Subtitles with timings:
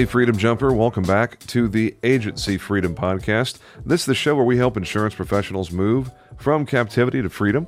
[0.00, 3.58] Hey, Freedom Jumper, welcome back to the Agency Freedom Podcast.
[3.84, 7.66] This is the show where we help insurance professionals move from captivity to freedom.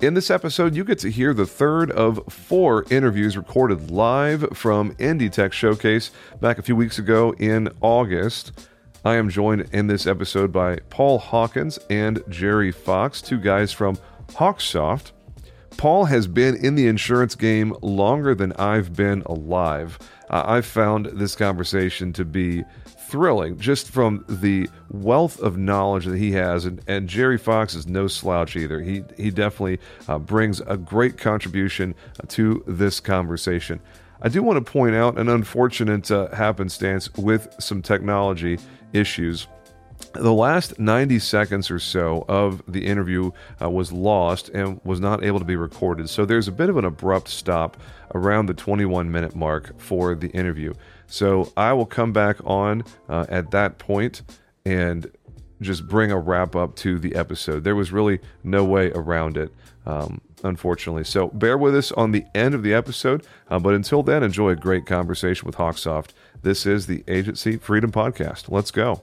[0.00, 4.94] In this episode, you get to hear the third of four interviews recorded live from
[4.94, 8.68] Indie Tech Showcase back a few weeks ago in August.
[9.04, 13.98] I am joined in this episode by Paul Hawkins and Jerry Fox, two guys from
[14.28, 15.10] Hawksoft.
[15.76, 19.98] Paul has been in the insurance game longer than I've been alive.
[20.30, 22.64] Uh, I've found this conversation to be
[23.12, 26.64] thrilling just from the wealth of knowledge that he has.
[26.64, 28.80] And, and Jerry Fox is no slouch either.
[28.80, 31.94] He, he definitely uh, brings a great contribution
[32.28, 33.80] to this conversation.
[34.22, 38.58] I do want to point out an unfortunate uh, happenstance with some technology
[38.92, 39.46] issues.
[40.14, 43.30] The last 90 seconds or so of the interview
[43.60, 46.10] uh, was lost and was not able to be recorded.
[46.10, 47.76] So there's a bit of an abrupt stop
[48.14, 50.74] around the 21 minute mark for the interview.
[51.06, 54.22] So I will come back on uh, at that point
[54.64, 55.10] and
[55.60, 57.64] just bring a wrap up to the episode.
[57.64, 59.52] There was really no way around it,
[59.86, 61.04] um, unfortunately.
[61.04, 63.26] So bear with us on the end of the episode.
[63.48, 66.10] Uh, but until then, enjoy a great conversation with Hawksoft.
[66.42, 68.50] This is the Agency Freedom Podcast.
[68.50, 69.02] Let's go.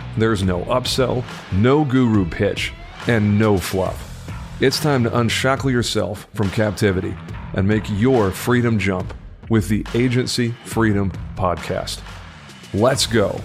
[0.17, 1.23] There's no upsell,
[1.53, 2.73] no guru pitch,
[3.07, 4.07] and no fluff.
[4.59, 7.15] It's time to unshackle yourself from captivity
[7.53, 9.13] and make your freedom jump
[9.49, 12.01] with the Agency Freedom Podcast.
[12.73, 13.39] Let's go.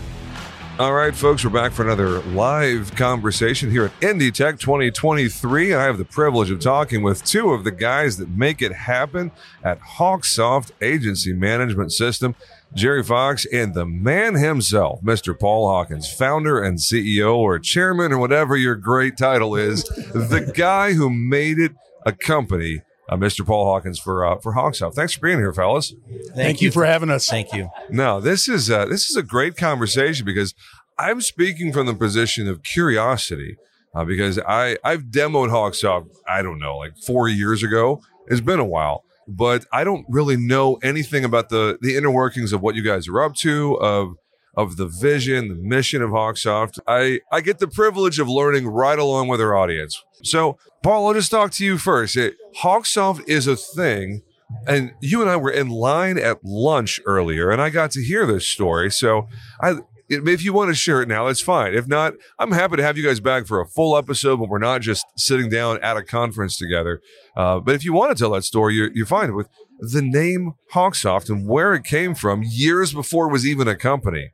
[0.78, 5.72] All right, folks, we're back for another live conversation here at Indie Tech 2023.
[5.72, 8.72] and I have the privilege of talking with two of the guys that make it
[8.72, 9.32] happen
[9.64, 12.34] at Hawksoft Agency Management System.
[12.76, 15.38] Jerry Fox and the man himself, Mr.
[15.38, 20.92] Paul Hawkins, founder and CEO or chairman or whatever your great title is, the guy
[20.92, 21.72] who made it
[22.04, 22.82] a company.
[23.08, 23.46] Uh, Mr.
[23.46, 24.94] Paul Hawkins for uh, for Hawksoft.
[24.94, 25.94] Thanks for being here, fellas.
[26.08, 27.28] Thank, Thank you for having us.
[27.28, 27.70] Thank you.
[27.88, 30.54] No, this is uh, this is a great conversation because
[30.98, 33.56] I'm speaking from the position of curiosity
[33.94, 38.02] uh, because I I've demoed Hawksoft I don't know like four years ago.
[38.26, 42.52] It's been a while, but I don't really know anything about the the inner workings
[42.52, 44.16] of what you guys are up to, of
[44.56, 46.78] of the vision, the mission of Hawksoft.
[46.86, 50.02] I I get the privilege of learning right along with our audience.
[50.22, 52.16] So, Paul, I'll just talk to you first.
[52.16, 54.22] It, Hawksoft is a thing,
[54.66, 58.26] and you and I were in line at lunch earlier, and I got to hear
[58.26, 58.90] this story.
[58.90, 59.28] So,
[59.60, 59.76] I
[60.08, 61.74] if you want to share it now, that's fine.
[61.74, 64.58] If not, I'm happy to have you guys back for a full episode when we're
[64.58, 67.00] not just sitting down at a conference together.
[67.36, 70.52] Uh, but if you want to tell that story, you're, you're fine with the name
[70.72, 74.30] Hawksoft and where it came from years before it was even a company.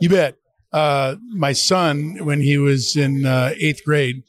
[0.00, 0.36] You bet.
[0.72, 4.22] Uh, my son, when he was in uh, eighth grade,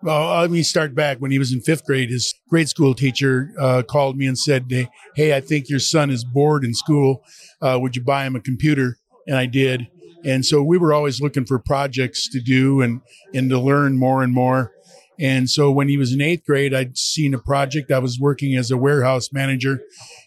[0.00, 1.18] well, let me start back.
[1.18, 4.70] When he was in fifth grade, his grade school teacher uh, called me and said,
[5.16, 7.24] "Hey, I think your son is bored in school.
[7.60, 9.88] Uh, would you buy him a computer?" And I did.
[10.24, 13.00] And so we were always looking for projects to do and,
[13.34, 14.72] and to learn more and more.
[15.20, 17.90] And so when he was in eighth grade, I'd seen a project.
[17.90, 19.80] I was working as a warehouse manager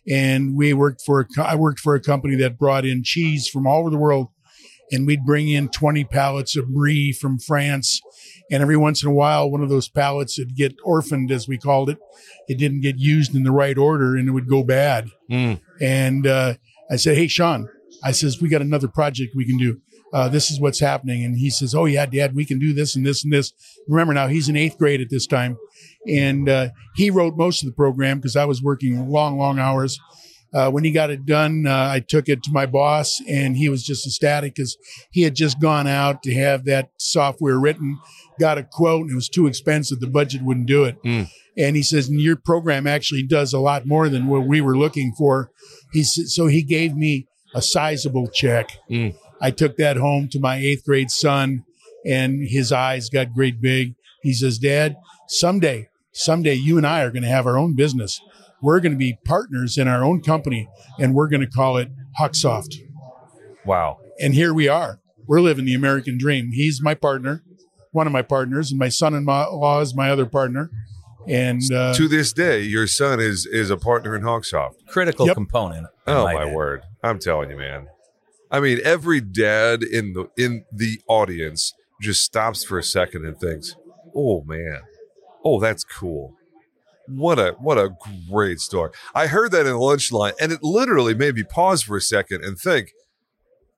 [0.08, 3.66] and we worked for, a, I worked for a company that brought in cheese from
[3.66, 4.28] all over the world
[4.92, 8.02] and we'd bring in 20 pallets of brie from France.
[8.52, 11.58] And every once in a while, one of those pallets would get orphaned, as we
[11.58, 11.98] called it.
[12.50, 15.10] It didn't get used in the right order and it would go bad.
[15.32, 15.62] Mm.
[15.80, 16.56] And, uh,
[16.90, 17.70] I said, Hey, Sean,
[18.04, 19.80] I says, we got another project we can do.
[20.14, 21.24] Uh, this is what's happening.
[21.24, 23.54] And he says, Oh yeah, dad, we can do this and this and this.
[23.88, 25.58] Remember now he's in eighth grade at this time.
[26.08, 30.00] And, uh, he wrote most of the program because I was working long, long hours.
[30.54, 33.70] Uh, when he got it done, uh, I took it to my boss and he
[33.70, 34.78] was just ecstatic because
[35.10, 37.98] he had just gone out to have that software written,
[38.38, 40.02] got a quote and it was too expensive.
[40.02, 41.02] The budget wouldn't do it.
[41.04, 41.30] Mm.
[41.58, 44.78] And he says, and your program actually does a lot more than what we were
[44.78, 45.52] looking for.
[45.94, 48.78] He said, so he gave me a sizable check.
[48.90, 49.16] Mm.
[49.42, 51.66] I took that home to my eighth grade son,
[52.06, 53.96] and his eyes got great big.
[54.22, 54.96] He says, Dad,
[55.28, 58.22] someday, someday you and I are going to have our own business.
[58.62, 60.70] We're going to be partners in our own company,
[61.00, 61.90] and we're going to call it
[62.20, 62.76] Hawksoft.
[63.66, 64.00] Wow.
[64.20, 65.00] And here we are.
[65.26, 66.52] We're living the American dream.
[66.52, 67.44] He's my partner,
[67.92, 70.70] one of my partners, and my son-in-law is my other partner.
[71.28, 74.86] And uh, to this day, your son is is a partner in Hawksoft.
[74.88, 75.36] Critical Yep.
[75.36, 75.88] component.
[76.08, 76.54] Oh might my add.
[76.56, 76.82] word!
[77.04, 77.88] I'm telling you, man.
[78.50, 83.38] I mean, every dad in the in the audience just stops for a second and
[83.40, 83.76] thinks,
[84.16, 84.82] "Oh man,
[85.46, 86.36] oh that's cool."
[87.08, 87.92] What a what a
[88.30, 88.92] great story!
[89.14, 92.02] I heard that in the lunch line, and it literally made me pause for a
[92.02, 92.92] second and think,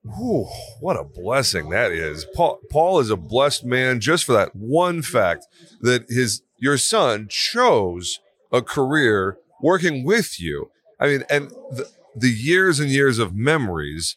[0.05, 0.47] Whew,
[0.81, 2.25] what a blessing that is.
[2.35, 5.47] Paul, Paul is a blessed man just for that one fact
[5.81, 8.19] that his your son chose
[8.49, 10.71] a career working with you.
[10.97, 14.15] I mean, and the, the years and years of memories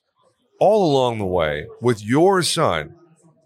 [0.61, 2.95] all along the way with your son.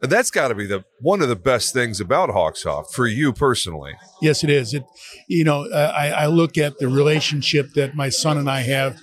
[0.03, 3.95] That's got to be the one of the best things about Hawksoft for you personally.
[4.21, 4.75] Yes, it is.
[4.75, 4.85] It,
[5.29, 8.99] you know, uh, I, I look at the relationship that my son and I have,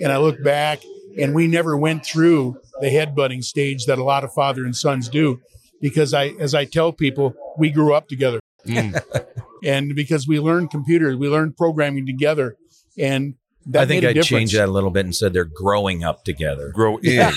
[0.00, 0.80] and I look back,
[1.18, 5.10] and we never went through the headbutting stage that a lot of father and sons
[5.10, 5.40] do,
[5.80, 11.16] because I, as I tell people, we grew up together, and because we learned computers,
[11.16, 12.56] we learned programming together,
[12.98, 13.34] and
[13.66, 16.02] that I think made a I'd change that a little bit and said they're growing
[16.04, 16.70] up together.
[16.74, 17.30] Grow in.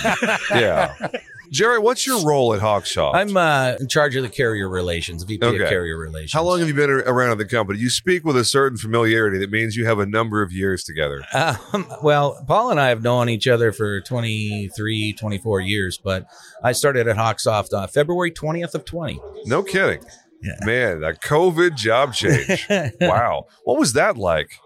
[0.51, 0.95] yeah.
[1.51, 3.13] Jerry, what's your role at Hawksoft?
[3.13, 5.63] I'm uh, in charge of the carrier relations, VP Okay.
[5.63, 6.33] of carrier relations.
[6.33, 7.77] How long have you been around in the company?
[7.77, 11.22] You speak with a certain familiarity that means you have a number of years together.
[11.36, 16.25] Um, well, Paul and I have known each other for 23, 24 years, but
[16.63, 19.19] I started at Hawksoft uh, February 20th of 20.
[19.45, 20.04] No kidding.
[20.46, 20.66] Yeah.
[20.66, 22.68] Man, a COVID job change.
[23.02, 23.48] wow.
[23.64, 24.60] What was that like?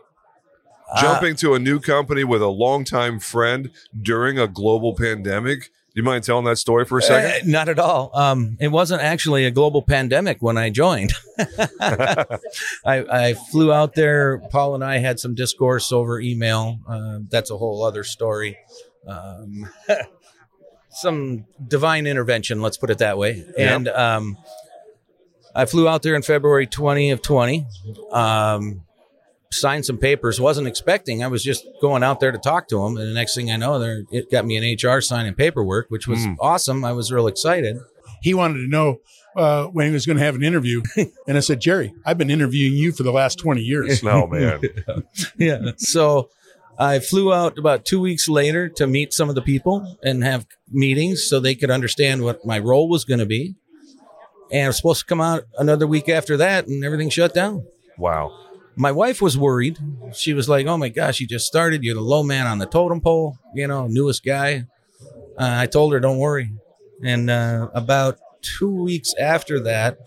[0.92, 3.72] Uh, Jumping to a new company with a longtime friend
[4.02, 5.62] during a global pandemic?
[5.64, 7.48] Do you mind telling that story for a second?
[7.48, 8.12] Uh, not at all.
[8.14, 11.14] Um, it wasn't actually a global pandemic when I joined.
[11.80, 12.38] I,
[12.86, 14.40] I flew out there.
[14.52, 16.80] Paul and I had some discourse over email.
[16.88, 18.58] Uh, that's a whole other story.
[19.08, 19.68] Um,
[20.92, 23.46] some divine intervention, let's put it that way.
[23.58, 23.76] Yeah.
[23.76, 24.38] And um,
[25.56, 27.66] I flew out there in February 20 of 20.
[28.12, 28.81] Um,
[29.51, 30.40] signed some papers.
[30.40, 31.24] wasn't expecting.
[31.24, 33.57] I was just going out there to talk to them, and the next thing I
[33.57, 36.36] know, there it got me an HR signing paperwork, which was Mm.
[36.40, 36.86] awesome.
[36.86, 37.78] I was real excited.
[38.22, 38.98] he wanted to know
[39.38, 40.81] uh, when he was going to have an interview,
[41.28, 44.04] and I said, Jerry, I've been interviewing you for the last twenty years.
[44.04, 44.62] No, man.
[45.38, 45.72] yeah.
[45.78, 46.30] So
[46.78, 50.45] I flew out about two weeks later to meet some of the people and have
[50.69, 53.56] meetings so they could understand what my role was going to be.
[54.51, 57.66] And I was supposed to come out another week after that, and everything shut down.
[57.98, 58.31] Wow.
[58.75, 59.78] My wife was worried.
[60.13, 61.84] She was like, "Oh my gosh, you just started.
[61.84, 63.38] You're the low man on the totem pole.
[63.54, 64.66] You know, newest guy."
[65.38, 66.50] Uh, I told her, "Don't worry."
[67.04, 69.98] And uh, about two weeks after that,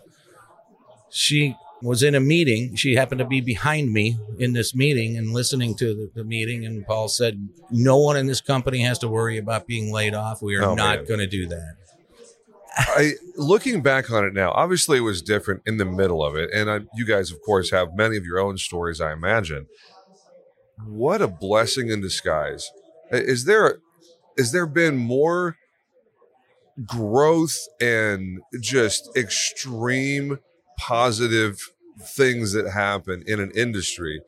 [1.11, 2.75] she was in a meeting.
[2.77, 6.65] She happened to be behind me in this meeting and listening to the, the meeting.
[6.65, 10.41] And Paul said, "No one in this company has to worry about being laid off.
[10.43, 11.77] We are Oh, not going to do that."
[12.77, 16.51] I looking back on it now, obviously it was different in the middle of it,
[16.53, 19.01] and I, you guys, of course, have many of your own stories.
[19.01, 19.67] I imagine.
[20.87, 22.71] What a blessing in disguise!
[23.11, 23.79] Is there,
[24.37, 25.57] is there been more
[26.87, 30.39] growth and just extreme
[30.79, 31.61] positive
[32.01, 34.23] things that happen in an industry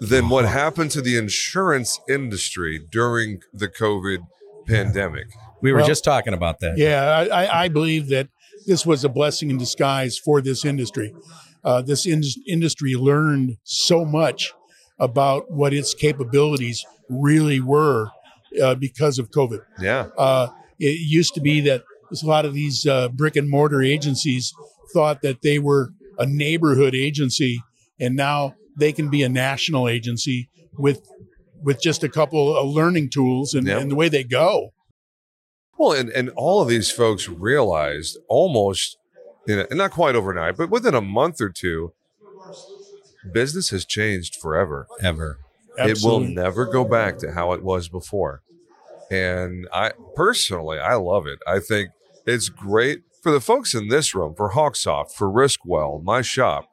[0.00, 0.54] than what uh-huh.
[0.54, 4.26] happened to the insurance industry during the COVID
[4.66, 5.28] pandemic?
[5.60, 6.74] We were Well, just talking about that.
[6.78, 8.28] Yeah, I, I, I believe that
[8.66, 11.14] this was a blessing in disguise for this industry.
[11.64, 14.52] Uh, this in- industry learned so much
[14.98, 18.10] about what its capabilities really were
[18.62, 19.60] uh, because of COVID.
[19.80, 20.08] Yeah.
[20.16, 20.48] Uh,
[20.78, 21.82] it used to be that
[22.22, 24.52] a lot of these uh, brick and mortar agencies
[24.92, 27.62] thought that they were a neighborhood agency,
[28.00, 31.00] and now they can be a national agency with
[31.62, 33.80] with just a couple of learning tools and, Yep.
[33.82, 34.72] and the way they go.
[35.78, 38.98] Well, and, and all of these folks realized almost,
[39.46, 41.92] you know, not quite overnight, but within a month or two,
[43.32, 44.86] business has changed forever.
[45.00, 45.38] Ever.
[45.78, 48.42] It will never go back to how it was before.
[49.10, 51.38] And I personally, I love it.
[51.46, 51.90] I think
[52.26, 56.68] it's great for the folks in this room, for Hawksoft, for Riskwell, my shop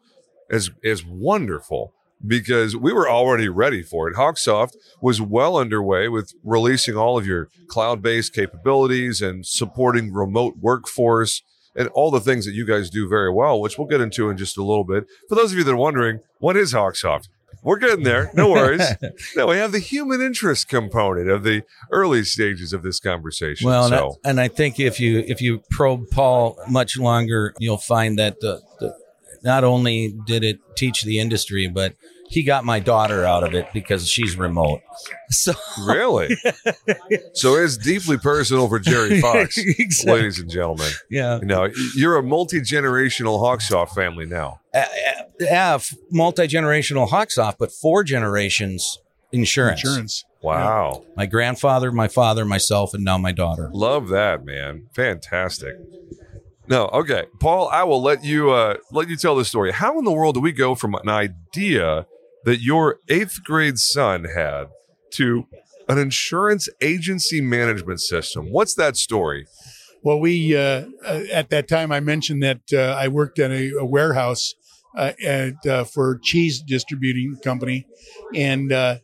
[0.50, 1.94] is is wonderful
[2.27, 4.15] because we were already ready for it.
[4.15, 11.41] Hawksoft was well underway with releasing all of your cloud-based capabilities and supporting remote workforce
[11.75, 14.38] and all the things that you guys do very well, which we'll get into in
[14.38, 15.05] just a little bit.
[15.27, 17.27] For those of you that are wondering, what is Hawksoft?
[17.65, 18.32] we're getting there.
[18.34, 18.88] No worries.
[19.36, 23.67] no, we have the human interest component of the early stages of this conversation.
[23.67, 24.20] Well, and, so.
[24.24, 28.39] I, and I think if you if you probe Paul much longer, you'll find that
[28.39, 28.96] the, the
[29.44, 31.96] not only did it teach the industry, but
[32.27, 34.82] he got my daughter out of it because she's remote.
[35.32, 35.53] So
[35.88, 36.38] really,
[37.34, 40.13] so it's deeply personal for Jerry Fox, Exactly.
[40.13, 40.89] ladies and gentlemen.
[41.10, 44.62] yeah, No, you're a multi generational Hawksoft family now.
[44.74, 44.86] uh,
[45.39, 45.79] yeah,
[46.12, 49.00] multi generational Hawksoft, but four generations
[49.32, 49.84] insurance.
[49.84, 50.25] Insurance.
[50.44, 51.05] Wow.
[51.17, 53.70] My grandfather, my father, myself, and now my daughter.
[53.74, 54.88] Love that, man.
[54.96, 55.74] Fantastic.
[56.67, 57.25] No, okay.
[57.39, 59.72] Paul, I will let you uh let you tell the story.
[59.72, 62.05] How in the world do we go from an idea
[62.46, 64.66] that your eighth grade son had
[65.12, 65.48] to
[65.88, 68.52] an insurance agency management system?
[68.52, 69.48] What's that story?
[70.04, 73.72] Well, we uh, uh, at that time I mentioned that uh, I worked at a,
[73.80, 74.54] a warehouse
[74.96, 77.88] uh, at uh, for cheese distributing company,
[78.36, 79.00] and uh,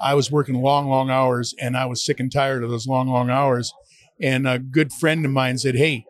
[0.00, 3.08] I was working long, long hours, and I was sick and tired of those long,
[3.08, 3.72] long hours.
[4.20, 6.06] And a good friend of mine said, "Hey,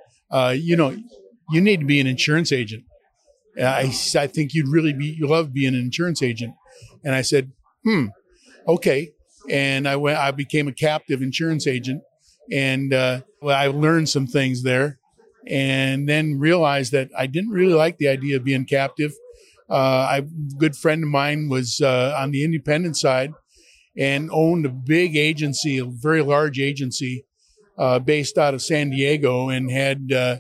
[0.55, 0.97] you know,
[1.51, 2.85] you need to be an insurance agent."
[3.59, 6.55] I, I think you'd really be you love being an insurance agent,
[7.05, 7.53] and I said,
[7.85, 8.07] "Hmm,
[8.67, 9.13] okay."
[9.49, 10.19] And I went.
[10.19, 12.03] I became a captive insurance agent
[12.51, 14.99] and uh, I learned some things there,
[15.47, 19.13] and then realized that I didn't really like the idea of being captive.
[19.69, 20.23] Uh, I, a
[20.59, 23.33] good friend of mine was uh, on the independent side
[23.99, 27.25] and owned a big agency, a very large agency,
[27.79, 30.39] uh, based out of San Diego, and had uh,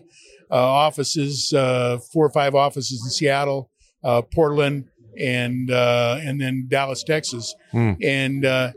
[0.50, 3.70] uh, offices, uh, four or five offices in Seattle,
[4.04, 7.92] uh, Portland, and uh, and then Dallas, Texas, Hmm.
[8.02, 8.72] and uh,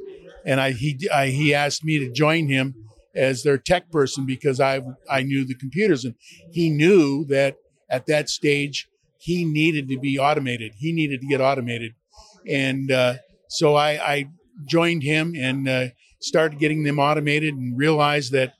[0.45, 2.75] and I he I, he asked me to join him
[3.15, 6.15] as their tech person because I I knew the computers and
[6.51, 7.57] he knew that
[7.89, 10.73] at that stage he needed to be automated.
[10.77, 11.93] He needed to get automated,
[12.47, 13.15] and uh,
[13.49, 14.25] so I, I
[14.65, 15.87] joined him and uh,
[16.21, 18.53] started getting them automated and realized that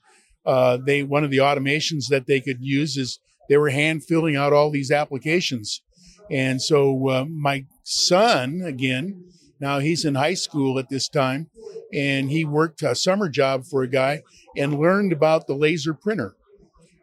[0.46, 3.20] uh, they one of the automations that they could use is
[3.50, 5.82] they were hand filling out all these applications,
[6.30, 9.24] and so uh, my son again
[9.60, 11.50] now he's in high school at this time
[11.94, 14.24] and he worked a summer job for a guy
[14.56, 16.36] and learned about the laser printer.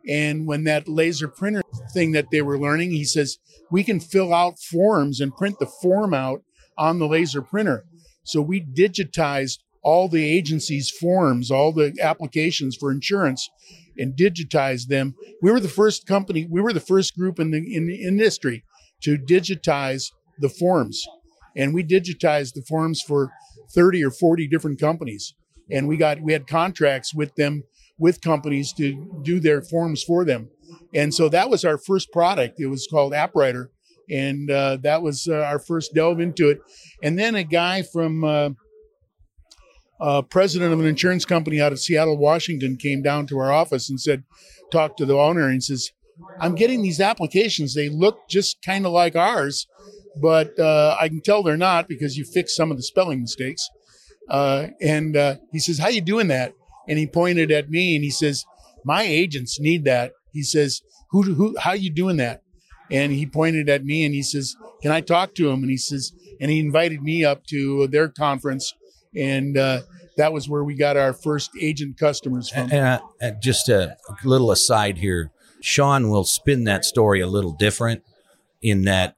[0.09, 3.38] And when that laser printer thing that they were learning, he says,
[3.71, 6.42] we can fill out forms and print the form out
[6.78, 7.85] on the laser printer.
[8.23, 13.49] So we digitized all the agency's forms, all the applications for insurance
[13.99, 15.14] and digitized them.
[15.42, 18.64] We were the first company, we were the first group in the, in the industry
[19.03, 21.05] to digitize the forms.
[21.57, 23.31] And we digitized the forms for
[23.75, 25.35] 30 or 40 different companies.
[25.71, 27.65] And we got, we had contracts with them,
[27.99, 30.50] with companies to do their forms for them.
[30.95, 32.61] And so that was our first product.
[32.61, 33.69] It was called AppWriter.
[34.09, 36.61] And uh, that was uh, our first delve into it.
[37.03, 38.50] And then a guy from, uh,
[39.99, 43.88] uh, president of an insurance company out of Seattle, Washington, came down to our office
[43.88, 44.25] and said,
[44.71, 45.91] talked to the owner and says,
[46.41, 47.75] I'm getting these applications.
[47.75, 49.67] They look just kind of like ours,
[50.21, 53.69] but uh, I can tell they're not because you fixed some of the spelling mistakes.
[54.29, 56.53] Uh, and uh, he says, "How you doing that?"
[56.89, 58.45] And he pointed at me and he says,
[58.85, 61.23] "My agents need that." He says, "Who?
[61.23, 61.57] Who?
[61.59, 62.43] How you doing that?"
[62.91, 65.77] And he pointed at me and he says, "Can I talk to him?" And he
[65.77, 68.75] says, and he invited me up to their conference,
[69.15, 69.83] and uh,
[70.17, 72.73] that was where we got our first agent customers from.
[72.73, 78.03] And uh, just a little aside here, Sean will spin that story a little different
[78.63, 79.17] in that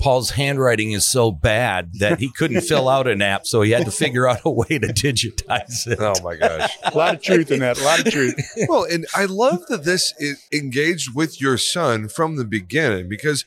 [0.00, 3.84] Paul's handwriting is so bad that he couldn't fill out an app, so he had
[3.84, 5.98] to figure out a way to digitize it.
[6.00, 6.70] Oh my gosh.
[6.84, 7.78] a lot of truth in that.
[7.78, 8.36] A lot of truth.
[8.68, 13.44] well, and I love that this is engaged with your son from the beginning because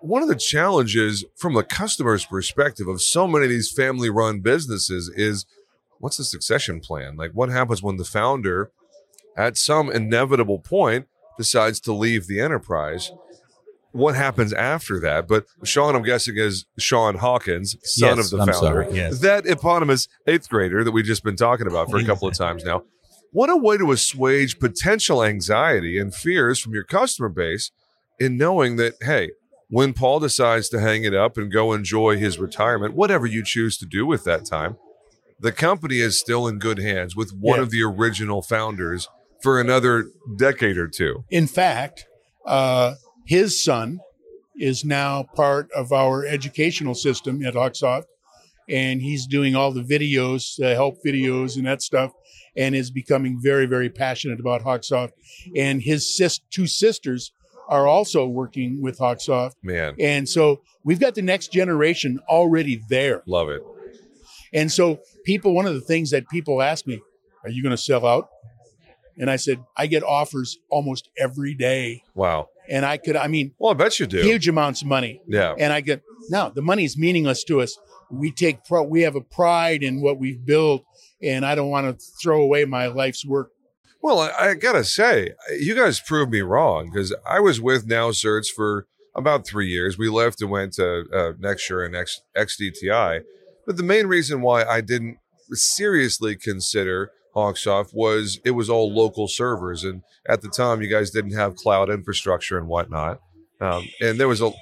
[0.00, 4.40] one of the challenges from a customer's perspective of so many of these family run
[4.40, 5.46] businesses is
[5.98, 7.16] what's the succession plan?
[7.16, 8.70] Like, what happens when the founder,
[9.36, 11.06] at some inevitable point,
[11.38, 13.10] decides to leave the enterprise?
[13.92, 15.28] What happens after that?
[15.28, 19.20] But Sean, I'm guessing, is Sean Hawkins, son Yes, of the I'm founder, sorry, yes.
[19.20, 22.64] that eponymous eighth grader that we've just been talking about for a couple of times
[22.64, 22.82] now.
[23.30, 27.70] What a way to assuage potential anxiety and fears from your customer base
[28.18, 29.30] in knowing that, hey,
[29.68, 33.76] when Paul decides to hang it up and go enjoy his retirement, whatever you choose
[33.78, 34.76] to do with that time,
[35.40, 37.62] the company is still in good hands with one Yeah.
[37.62, 39.08] of the original founders
[39.42, 41.24] for another decade or two.
[41.30, 42.06] In fact,
[42.46, 42.94] uh,
[43.26, 44.00] his son
[44.56, 48.04] is now part of our educational system at Hawksoft,
[48.68, 52.12] and he's doing all the videos, uh, help videos, and that stuff,
[52.56, 55.10] and is becoming very, very passionate about Hawksoft.
[55.56, 57.32] And his sis- two sisters
[57.68, 59.52] are also working with Hawksoft.
[59.62, 63.22] Man, And so we've got the next generation already there.
[63.26, 63.62] love it.
[64.52, 67.00] And so people, one of the things that people ask me,
[67.42, 68.28] are you going to sell out?
[69.16, 72.02] And I said, I get offers almost every day.
[72.14, 72.48] Wow.
[72.68, 74.22] And I could, I mean, Well, I bet you do.
[74.22, 75.20] huge amounts of money.
[75.26, 75.54] Yeah.
[75.58, 77.78] And I get, no, the money is meaningless to us.
[78.10, 80.84] We take, pro, we have a pride in what we've built.
[81.22, 83.50] And I don't want to throw away my life's work.
[84.02, 88.12] Well, I, I gotta say, you guys proved me wrong because I was with Now
[88.54, 89.96] for about three years.
[89.96, 93.20] We left and went to uh, Nexsure and X, XDTI.
[93.66, 95.16] But the main reason why I didn't
[95.52, 101.10] seriously consider Hawksoft was it was all local servers, and at the time, you guys
[101.10, 103.20] didn't have cloud infrastructure and whatnot.
[103.60, 104.52] Um, and there was a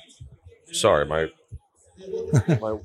[0.72, 1.28] sorry, my
[2.60, 2.78] my.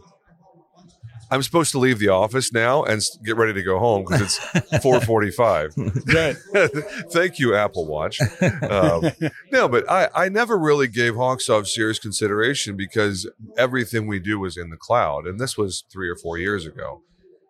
[1.30, 4.40] I'm supposed to leave the office now and get ready to go home because it's
[4.86, 6.14] 4:45.
[6.14, 6.72] Right.
[7.12, 8.22] Thank you, Apple Watch.
[8.42, 9.12] Um,
[9.52, 14.56] no, but I, I never really gave Hawksoft serious consideration because everything we do was
[14.56, 15.28] in the cloud.
[15.28, 17.02] And this was three or four years ago.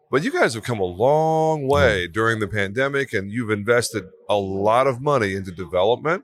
[0.10, 4.38] But you guys have come a long way during the pandemic and you've invested a
[4.38, 6.24] lot of money into development.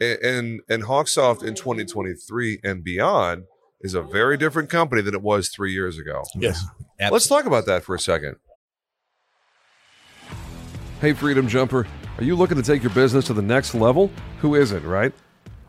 [0.00, 3.44] And, and, and Hawksoft in 2023 and beyond
[3.80, 6.22] is a very different company than it was three years ago.
[6.36, 6.64] yes.
[7.10, 8.36] Let's talk about that for a second.
[11.00, 11.86] Hey, Freedom Jumper,
[12.18, 14.10] are you looking to take your business to the next level?
[14.40, 15.12] Who isn't, right?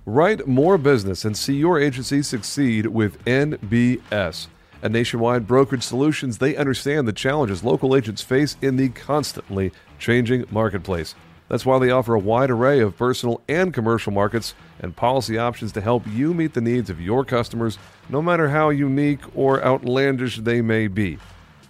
[0.06, 4.48] Write more business and see your agency succeed with NBS.
[4.84, 10.44] A nationwide brokerage solutions, they understand the challenges local agents face in the constantly changing
[10.52, 11.16] marketplace.
[11.48, 15.72] That's why they offer a wide array of personal and commercial markets and policy options
[15.72, 17.78] to help you meet the needs of your customers,
[18.10, 21.18] no matter how unique or outlandish they may be.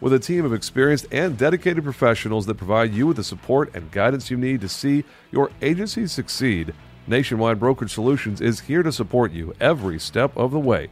[0.01, 3.91] With a team of experienced and dedicated professionals that provide you with the support and
[3.91, 6.74] guidance you need to see your agency succeed,
[7.05, 10.89] Nationwide Brokerage Solutions is here to support you every step of the way.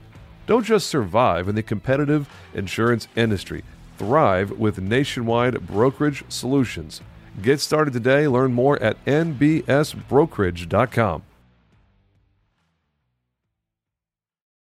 [0.48, 3.64] Don't just survive in the competitive insurance industry,
[3.98, 7.00] thrive with Nationwide Brokerage Solutions.
[7.42, 8.28] Get started today.
[8.28, 11.24] Learn more at nbsbrokerage.com.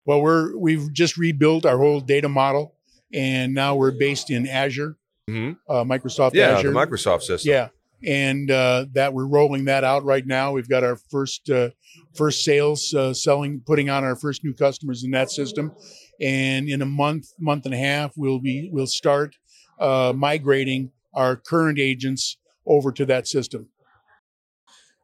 [0.06, 2.74] Well, we're, we've just rebuilt our whole data model
[3.12, 4.96] and now we're based in Azure,
[5.28, 5.56] Mhm.
[5.68, 6.70] uh, Microsoft Yeah, Azure.
[6.72, 7.50] the Microsoft system.
[7.50, 7.68] Yeah,
[8.06, 10.52] and uh, that we're rolling that out right now.
[10.52, 11.70] We've got our first uh,
[12.14, 15.72] first sales uh, selling, putting on our first new customers in that system,
[16.20, 19.36] and in a month, month and a half, we'll be we'll start
[19.78, 22.36] uh, migrating our current agents
[22.66, 23.68] over to that system.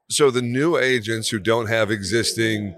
[0.08, 2.76] So the new agents who don't have existing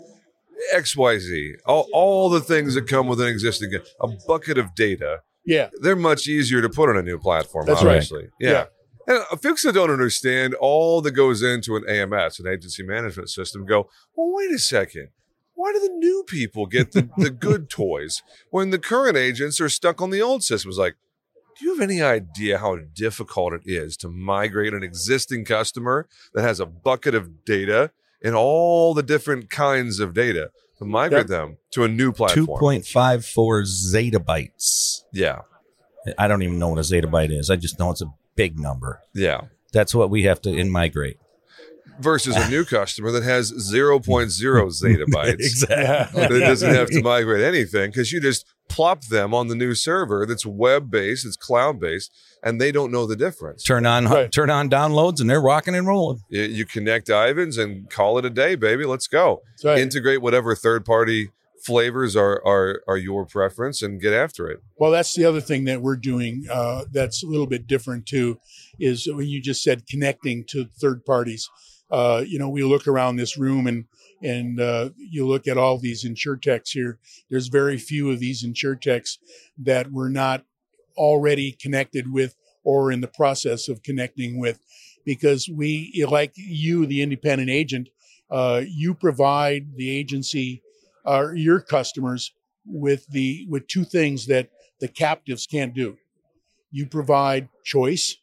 [0.74, 5.68] XYZ, all, all the things that come with an existing, a bucket of data, Yeah,
[5.82, 7.96] they're much easier to put on a new platform, That's right.
[7.96, 8.28] obviously.
[8.40, 8.66] Yeah.
[9.08, 13.64] And folks that don't understand all that goes into an AMS, an agency management system,
[13.64, 15.08] go, well, wait a second.
[15.54, 19.70] Why do the new people get the, the good toys when the current agents are
[19.70, 20.76] stuck on the old systems?
[20.76, 20.96] Like,
[21.58, 26.42] do you have any idea how difficult it is to migrate an existing customer that
[26.42, 27.90] has a bucket of data
[28.22, 32.60] and all the different kinds of data to migrate them to a new platform?
[32.60, 35.00] point five four zettabytes.
[35.12, 35.40] Yeah.
[36.16, 37.50] I don't even know what a zettabyte is.
[37.50, 39.00] I just know it's a big number.
[39.14, 39.42] Yeah.
[39.72, 41.18] That's what we have to in migrate.
[42.00, 46.22] versus a new customer that has 0.0 zettabytes exactly.
[46.28, 50.24] that doesn't have to migrate anything because you just plop them on the new server
[50.26, 53.62] that's web based, it's cloud based, and they don't know the difference.
[53.64, 54.30] Turn on Right.
[54.30, 56.20] turn on downloads and they're rocking and rolling.
[56.28, 58.84] You, you connect Ivans and call it a day, baby.
[58.84, 59.42] Let's go.
[59.64, 59.78] right.
[59.78, 61.30] Integrate whatever third party
[61.64, 64.62] flavors are, are are your preference and get after it.
[64.76, 68.38] Well, that's the other thing that we're doing uh, that's a little bit different too,
[68.78, 71.50] is when you just said connecting to third parties.
[71.90, 73.86] Uh, you know, we look around this room and
[74.22, 76.98] and uh, you look at all these insurtechs here.
[77.30, 79.18] There's very few of these insurtechs
[79.56, 80.44] that we're not
[80.96, 84.58] already connected with or in the process of connecting with,
[85.04, 87.88] because we, like you, the independent agent,
[88.30, 90.62] uh, you provide the agency
[91.08, 92.32] or your customers
[92.66, 95.96] with the with two things that the captives can't do.
[96.70, 98.16] You provide choice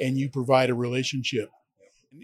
[0.00, 1.50] and you provide a relationship.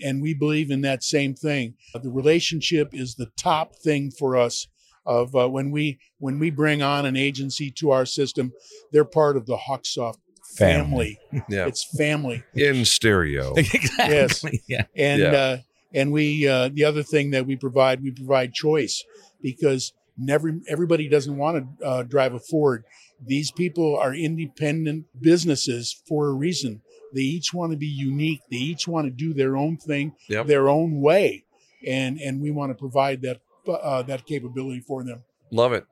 [0.04, 1.74] And we believe in that same thing.
[1.94, 4.66] The relationship is the top thing for us
[5.06, 8.52] of uh, when we when we bring on an agency to our system,
[8.92, 10.18] they're part of the Hawksoft
[10.56, 11.18] family.
[11.48, 11.66] Yeah.
[11.66, 12.42] It's family.
[12.54, 13.54] In stereo.
[13.56, 14.62] exactly.
[14.68, 14.84] Yeah.
[14.96, 15.32] And Yeah.
[15.32, 15.58] uh,
[15.94, 19.04] and we uh, the other thing that we provide, we provide choice
[19.42, 22.84] because never everybody doesn't want to uh, drive a Ford.
[23.24, 26.82] These people are independent businesses for a reason.
[27.14, 28.40] They each want to be unique.
[28.50, 30.46] They each want to do their own thing, Yep.
[30.46, 31.44] their own way,
[31.86, 35.24] and and we want to provide that uh, that capability for them.
[35.50, 35.84] Love it.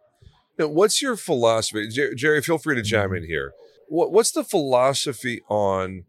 [0.59, 2.43] Now, what's your philosophy, Jer- Jerry?
[2.43, 3.53] Feel free to chime in here.
[3.89, 6.05] What, what's the philosophy on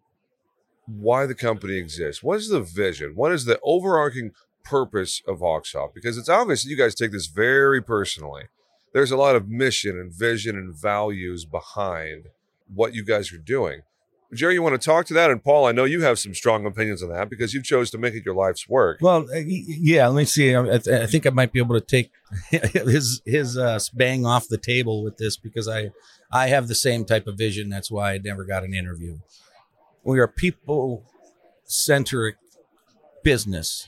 [0.86, 2.24] why the company exists?
[2.24, 3.14] What is the vision?
[3.16, 4.32] What is the overarching
[4.70, 5.94] purpose of Hawksoft?
[5.94, 8.44] Because it's obvious you guys take this very personally.
[8.94, 12.26] There's a lot of mission and vision and values behind
[12.74, 13.82] what you guys are doing.
[14.34, 15.32] Jerry, you want to talk to that?
[15.32, 17.98] And Paul, I know you have some strong opinions on that because you chose to
[17.98, 18.98] make it your life's work.
[19.00, 20.08] Well, uh, yeah.
[20.08, 20.54] Let me see.
[20.54, 22.12] I, I th- I think I might be able to take
[22.50, 25.92] his his uh, bang off the table with this because I
[26.30, 27.70] I have the same type of vision.
[27.70, 29.20] That's why I never got an interview.
[30.04, 31.06] We are people
[31.64, 32.36] centric
[33.24, 33.88] business,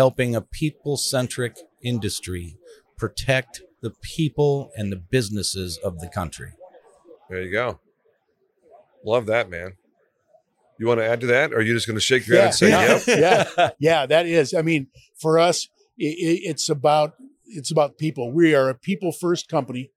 [0.00, 2.56] helping a people centric industry
[2.96, 6.52] protect the people and the businesses of the country.
[7.28, 7.80] There you go.
[9.04, 9.74] Love that, man.
[10.78, 12.46] You want to add to that, or are you just going to shake your head
[12.46, 13.46] and say, yeah, "Yep"?
[13.58, 14.06] yeah, yeah.
[14.06, 14.54] That is.
[14.54, 14.86] I mean,
[15.20, 15.68] for us,
[16.00, 18.32] i i it's about it's about people.
[18.32, 19.90] We are a people first company,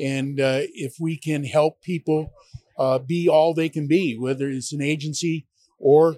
[0.00, 2.32] and uh, if we can help people
[2.80, 5.46] uh, be all they can be, whether it's an agency
[5.78, 6.16] or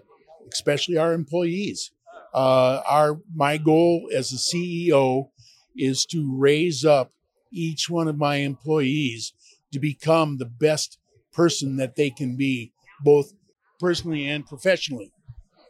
[0.51, 1.91] especially our employees,
[2.35, 5.31] uh, our my goal as a CEO
[5.77, 7.13] is to raise up
[7.53, 9.33] each one of my employees
[9.73, 10.99] to become the best
[11.33, 12.73] person that they can be,
[13.05, 13.33] both
[13.79, 15.13] personally and professionally.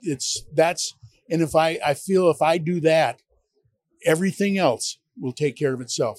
[0.03, 0.94] It's that's
[1.31, 3.21] and if I I feel if I do that,
[4.05, 6.18] everything else will take care of itself.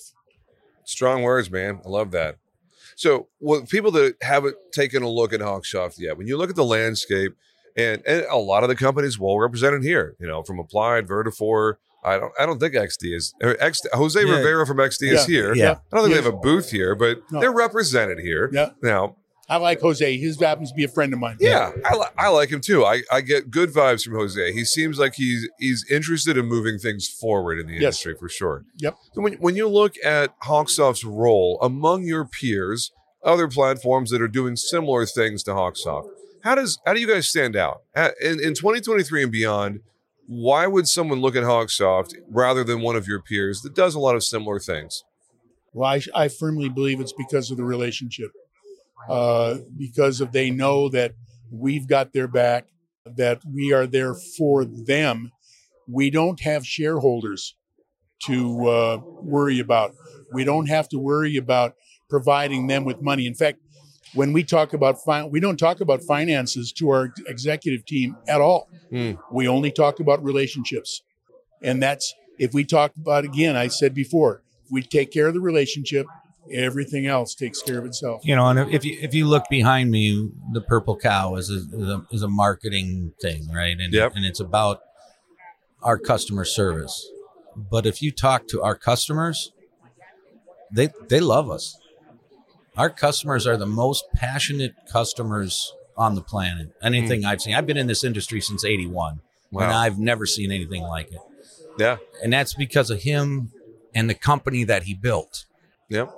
[0.84, 1.82] Strong words, man.
[1.86, 2.38] I love that.
[2.95, 6.56] So, well, people that haven't taken a look at Hawksoft yet, when you look at
[6.58, 7.34] the landscape,
[7.77, 11.75] and, and a lot of the companies well represented here, you know, from Applied, Vertafore.
[12.03, 14.36] I don't, I don't think XD is X, Jose Yeah.
[14.38, 15.53] Rivera from XD is here.
[15.53, 15.75] Yeah.
[15.91, 16.21] I don't think Yeah.
[16.21, 17.41] they have a booth here, but No.
[17.41, 18.49] they're represented here.
[18.53, 18.69] Yeah.
[18.82, 19.17] Now,
[19.49, 20.15] I like Jose.
[20.17, 21.38] He happens to be a friend of mine.
[21.39, 22.86] yeah, I, li- I like him too.
[22.86, 24.53] I, I get good vibes from Jose.
[24.53, 27.82] He seems like he's he's interested in moving things forward in the Yes.
[27.82, 28.63] industry for sure.
[28.77, 28.95] Yep.
[29.13, 32.91] So when, when you look at Hawksoft's role among your peers,
[33.23, 36.08] other platforms that are doing similar things to Hawksoft,
[36.43, 37.82] how does how do you guys stand out
[38.21, 39.82] in in 2023 and beyond?
[40.28, 43.99] Why would someone look at Hawksoft rather than one of your peers that does a
[43.99, 45.04] lot of similar things?
[45.73, 48.32] Well, I, I firmly believe it's because of the relationship,
[49.08, 51.13] uh, because of they know that
[51.52, 52.67] we've got their back,
[53.06, 55.32] that we are there for them.
[55.88, 57.56] We don't have shareholders
[58.25, 59.95] to uh, worry about.
[60.32, 61.75] We don't have to worry about
[62.10, 63.25] providing them with money.
[63.25, 63.60] In fact,
[64.13, 68.41] when we talk about fin- we don't talk about finances to our executive team at
[68.41, 68.69] all.
[68.89, 69.13] Hmm.
[69.32, 71.04] We only talk about relationships,
[71.62, 73.56] and that's if we talk about again.
[73.56, 74.41] I said before,
[74.72, 76.06] we take care of the relationship,
[76.52, 78.22] everything else takes care of itself.
[78.24, 81.56] You know, and if you if you look behind me, the purple cow is a
[81.56, 83.78] is a, is a marketing thing, right?
[83.80, 84.13] And Yep.
[84.15, 84.82] and it's about
[85.82, 87.10] our customer service.
[87.56, 89.52] But if you talk to our customers,
[90.72, 91.78] they they love us.
[92.80, 96.72] Our customers are the most passionate customers on the planet.
[96.82, 97.28] Anything hmm.
[97.28, 97.54] I've seen.
[97.54, 99.20] I've been in this industry since 81
[99.52, 101.20] and I've never seen anything like it.
[101.78, 101.98] Yeah.
[102.24, 103.52] And that's because of him
[103.94, 105.44] and the company that he built.
[105.89, 106.10] Yep.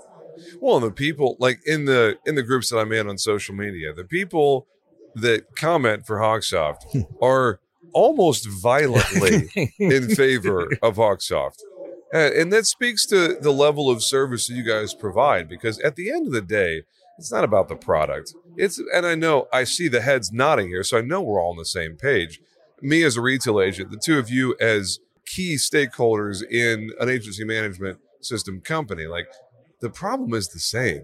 [0.60, 3.56] Well, and the people like in the in the groups that I'm in on social
[3.56, 4.68] media, the people
[5.16, 7.60] that comment for Hawksoft are
[7.92, 11.58] almost violently in favor of Hawksoft.
[12.14, 16.12] And, that speaks to the level of service that you guys provide because at the
[16.12, 16.84] end of the day,
[17.18, 18.34] it's not about the product.
[18.58, 21.52] It's and I know I see the heads nodding here, so I know we're all
[21.52, 22.42] on the same page.
[22.82, 27.46] Me as a retail agent, the two of you as key stakeholders in an agency
[27.46, 29.28] management system company, like
[29.80, 31.04] the problem is the same.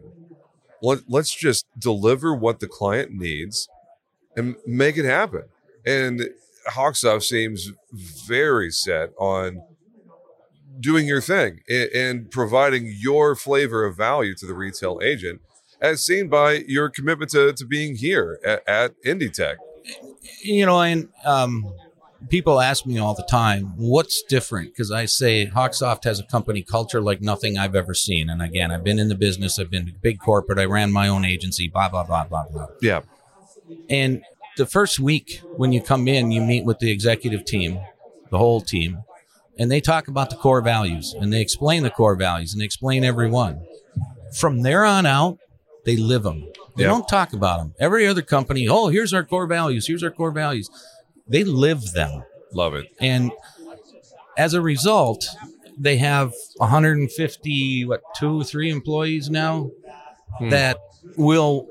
[0.82, 3.68] Let, let's just deliver what the client needs
[4.36, 5.44] and make it happen.
[5.86, 6.30] And
[6.70, 9.62] Hawksoft seems very set on
[10.80, 15.42] doing your thing and, and providing your flavor of value to the retail agent,
[15.80, 19.34] as seen by your commitment to, to being here at, at Indie
[20.42, 21.74] you know, and um,
[22.30, 24.70] people ask me all the time, what's different?
[24.70, 28.30] Because I say Hawksoft has a company culture like nothing I've ever seen.
[28.30, 31.26] And again, I've been in the business, I've been big corporate, I ran my own
[31.26, 32.68] agency, blah, blah, blah, blah, blah.
[32.82, 33.02] Yeah.
[33.90, 34.24] And
[34.58, 37.80] the first week when you come in, you meet with the executive team,
[38.30, 39.04] the whole team,
[39.60, 42.66] and they talk about the core values and they explain the core values and they
[42.66, 43.66] explain every one.
[44.34, 45.40] From there on out,
[45.86, 46.48] they live them.
[46.76, 47.74] They don't talk about them.
[47.80, 49.88] Every other company, oh, here's our core values.
[49.88, 50.70] Here's our core values.
[51.28, 52.24] They live them.
[52.54, 52.86] Love it.
[53.00, 53.32] And
[54.38, 55.28] as a result,
[55.78, 59.72] they have 150, what, two, three employees now
[60.38, 60.50] hmm.
[60.50, 60.78] that
[61.18, 61.68] will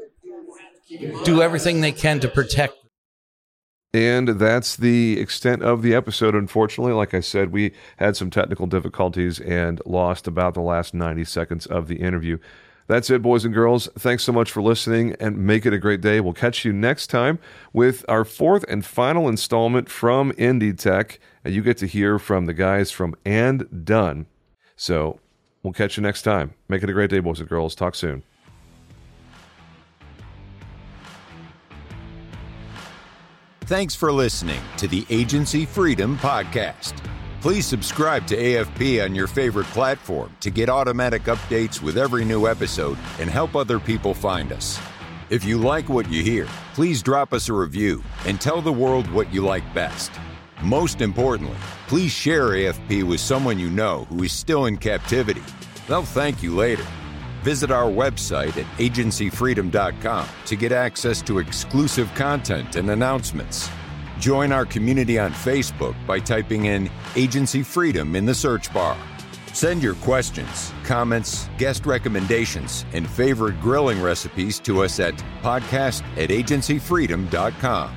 [1.25, 2.75] do everything they can to protect
[3.97, 6.93] And that's the extent of the episode, unfortunately.
[6.93, 11.65] Like I said, we had some technical difficulties and lost about the last 90 seconds
[11.65, 12.37] of the interview.
[12.89, 13.89] That's it, boys and girls.
[13.99, 16.21] Thanks so much for listening and make it a great day.
[16.21, 17.39] We'll catch you next time
[17.73, 21.19] with our fourth and final installment from Indie Tech.
[21.43, 24.27] And you get to hear from the guys from And Done.
[24.77, 25.21] So
[25.63, 26.53] we'll catch you next time.
[26.69, 27.75] Make it a great day, boys and girls.
[27.75, 28.25] Talk soon.
[33.67, 36.95] Thanks for listening to the Agency Freedom Podcast.
[37.41, 42.47] Please subscribe to AFP on your favorite platform to get automatic updates with every new
[42.47, 44.79] episode and help other people find us.
[45.31, 49.11] If you like what you hear, please drop us a review and tell the world
[49.11, 50.13] what you like best.
[50.63, 51.57] Most importantly,
[51.89, 55.43] please share AFP with someone you know who is still in captivity.
[55.89, 56.87] They'll thank you later.
[57.47, 63.71] Visit our website at agencyfreedom.com to get access to exclusive content and announcements.
[64.19, 68.99] Join our community on Facebook by typing in Agency Freedom in the search bar.
[69.53, 76.31] Send your questions, comments, guest recommendations, and favorite grilling recipes to us at podcast at
[76.31, 77.97] agencyfreedom.com.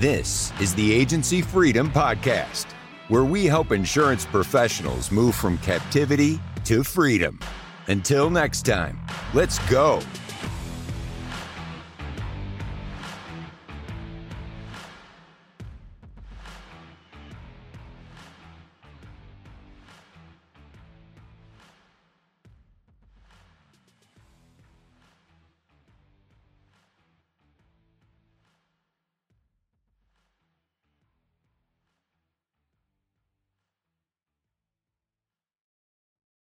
[0.00, 2.72] This is the Agency Freedom Podcast,
[3.06, 7.38] where we help insurance professionals move from captivity to freedom.
[7.88, 8.98] Until next time,
[9.32, 10.00] let's go.